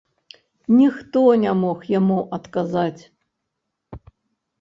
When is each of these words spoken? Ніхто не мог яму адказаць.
Ніхто 0.77 1.21
не 1.43 1.51
мог 1.59 1.83
яму 1.99 2.17
адказаць. 2.39 3.03